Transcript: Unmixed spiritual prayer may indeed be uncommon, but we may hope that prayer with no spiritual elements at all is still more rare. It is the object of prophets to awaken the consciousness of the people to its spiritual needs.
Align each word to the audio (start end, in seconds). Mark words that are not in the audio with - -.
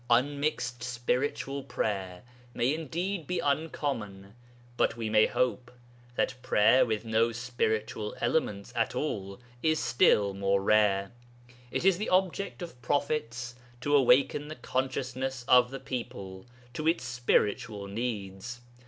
Unmixed 0.09 0.81
spiritual 0.81 1.61
prayer 1.63 2.23
may 2.55 2.73
indeed 2.73 3.27
be 3.27 3.37
uncommon, 3.37 4.33
but 4.75 4.97
we 4.97 5.11
may 5.11 5.27
hope 5.27 5.69
that 6.15 6.33
prayer 6.41 6.83
with 6.87 7.05
no 7.05 7.31
spiritual 7.31 8.15
elements 8.19 8.73
at 8.75 8.95
all 8.95 9.39
is 9.61 9.79
still 9.79 10.33
more 10.33 10.59
rare. 10.59 11.11
It 11.69 11.85
is 11.85 11.99
the 11.99 12.09
object 12.09 12.63
of 12.63 12.81
prophets 12.81 13.53
to 13.81 13.95
awaken 13.95 14.47
the 14.47 14.55
consciousness 14.55 15.45
of 15.47 15.69
the 15.69 15.79
people 15.79 16.47
to 16.73 16.87
its 16.87 17.03
spiritual 17.03 17.85
needs. 17.85 18.59